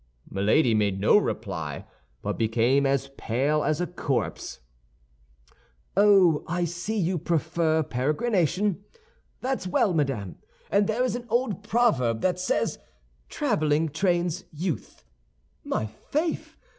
Milady 0.31 0.73
made 0.73 0.99
no 0.99 1.15
reply, 1.15 1.85
but 2.23 2.35
became 2.35 2.87
as 2.87 3.09
pale 3.17 3.63
as 3.63 3.79
a 3.79 3.85
corpse. 3.85 4.59
"Oh, 5.95 6.43
I 6.47 6.65
see 6.65 6.97
you 6.97 7.19
prefer 7.19 7.83
peregrination. 7.83 8.83
That's 9.41 9.67
well 9.67 9.93
madame; 9.93 10.37
and 10.71 10.87
there 10.87 11.03
is 11.03 11.15
an 11.15 11.27
old 11.29 11.61
proverb 11.61 12.21
that 12.21 12.39
says, 12.39 12.79
'Traveling 13.29 13.89
trains 13.89 14.45
youth.' 14.51 15.03
My 15.63 15.85
faith! 15.85 16.57